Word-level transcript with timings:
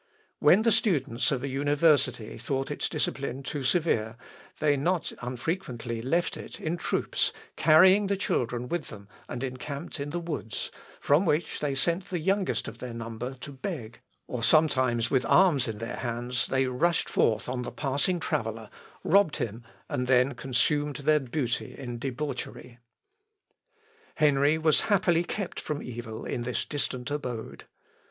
When 0.39 0.63
the 0.63 0.71
students 0.71 1.31
of 1.31 1.43
an 1.43 1.51
university 1.51 2.39
thought 2.39 2.71
its 2.71 2.89
discipline 2.89 3.43
too 3.43 3.61
severe, 3.61 4.17
they 4.59 4.75
not 4.75 5.11
unfrequently 5.21 6.01
left 6.01 6.37
it 6.37 6.59
in 6.59 6.75
troops, 6.75 7.31
carrying 7.55 8.07
the 8.07 8.17
children 8.17 8.67
with 8.67 8.85
them, 8.87 9.07
and 9.29 9.43
encamped 9.43 9.99
in 9.99 10.09
the 10.09 10.19
woods, 10.19 10.71
from 10.99 11.23
which 11.23 11.59
they 11.59 11.75
sent 11.75 12.09
the 12.09 12.17
youngest 12.17 12.67
of 12.67 12.79
their 12.79 12.95
number 12.95 13.35
to 13.41 13.51
beg, 13.51 13.99
or 14.25 14.41
sometimes 14.41 15.11
with 15.11 15.23
arms 15.27 15.67
in 15.67 15.77
their 15.77 15.97
hands 15.97 16.47
they 16.47 16.65
rushed 16.65 17.07
forth 17.07 17.47
on 17.47 17.61
the 17.61 17.71
passing 17.71 18.19
traveller, 18.19 18.71
robbed 19.03 19.35
him, 19.35 19.63
and 19.87 20.07
then 20.07 20.33
consumed 20.33 20.95
their 20.95 21.19
booty 21.19 21.77
in 21.77 21.99
debauchery. 21.99 22.79
Henry 24.15 24.57
was 24.57 24.81
happily 24.89 25.23
kept 25.23 25.59
from 25.59 25.83
evil 25.83 26.25
in 26.25 26.41
this 26.41 26.65
distant 26.65 27.11
abode. 27.11 27.65